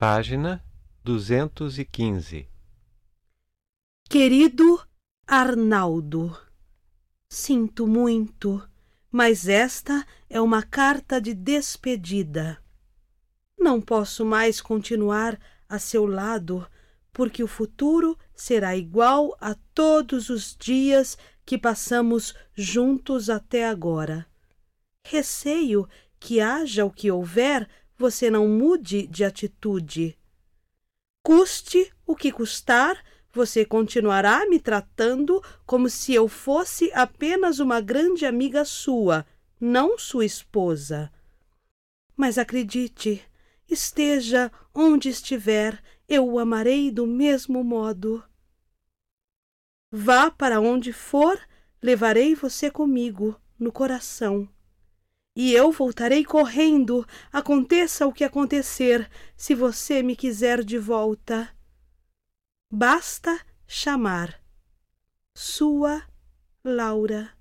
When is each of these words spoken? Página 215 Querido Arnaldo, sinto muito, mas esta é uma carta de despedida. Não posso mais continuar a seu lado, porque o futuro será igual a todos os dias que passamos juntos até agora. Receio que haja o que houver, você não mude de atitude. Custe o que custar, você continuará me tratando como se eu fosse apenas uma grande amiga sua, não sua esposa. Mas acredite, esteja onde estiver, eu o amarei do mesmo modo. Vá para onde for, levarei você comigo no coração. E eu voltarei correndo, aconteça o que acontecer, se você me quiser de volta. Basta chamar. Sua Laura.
Página 0.00 0.64
215 1.04 2.48
Querido 4.08 4.82
Arnaldo, 5.26 6.34
sinto 7.28 7.86
muito, 7.86 8.66
mas 9.12 9.46
esta 9.46 10.06
é 10.30 10.40
uma 10.40 10.62
carta 10.62 11.20
de 11.20 11.34
despedida. 11.34 12.64
Não 13.58 13.78
posso 13.78 14.24
mais 14.24 14.58
continuar 14.62 15.38
a 15.68 15.78
seu 15.78 16.06
lado, 16.06 16.66
porque 17.12 17.42
o 17.42 17.46
futuro 17.46 18.16
será 18.34 18.74
igual 18.74 19.36
a 19.38 19.54
todos 19.74 20.30
os 20.30 20.56
dias 20.58 21.18
que 21.44 21.58
passamos 21.58 22.34
juntos 22.54 23.28
até 23.28 23.68
agora. 23.68 24.26
Receio 25.06 25.86
que 26.18 26.40
haja 26.40 26.86
o 26.86 26.90
que 26.90 27.10
houver, 27.10 27.68
você 28.00 28.30
não 28.30 28.48
mude 28.48 29.06
de 29.06 29.22
atitude. 29.22 30.18
Custe 31.22 31.92
o 32.06 32.16
que 32.16 32.32
custar, 32.32 33.04
você 33.30 33.62
continuará 33.62 34.48
me 34.48 34.58
tratando 34.58 35.42
como 35.66 35.90
se 35.90 36.14
eu 36.14 36.26
fosse 36.26 36.90
apenas 36.94 37.58
uma 37.58 37.78
grande 37.78 38.24
amiga 38.24 38.64
sua, 38.64 39.26
não 39.60 39.98
sua 39.98 40.24
esposa. 40.24 41.12
Mas 42.16 42.38
acredite, 42.38 43.22
esteja 43.68 44.50
onde 44.74 45.10
estiver, 45.10 45.78
eu 46.08 46.26
o 46.26 46.38
amarei 46.38 46.90
do 46.90 47.06
mesmo 47.06 47.62
modo. 47.62 48.24
Vá 49.92 50.30
para 50.30 50.58
onde 50.58 50.90
for, 50.90 51.38
levarei 51.82 52.34
você 52.34 52.70
comigo 52.70 53.38
no 53.58 53.70
coração. 53.70 54.48
E 55.34 55.52
eu 55.52 55.70
voltarei 55.70 56.24
correndo, 56.24 57.06
aconteça 57.32 58.06
o 58.06 58.12
que 58.12 58.24
acontecer, 58.24 59.08
se 59.36 59.54
você 59.54 60.02
me 60.02 60.16
quiser 60.16 60.64
de 60.64 60.76
volta. 60.76 61.48
Basta 62.72 63.40
chamar. 63.66 64.42
Sua 65.36 66.02
Laura. 66.64 67.39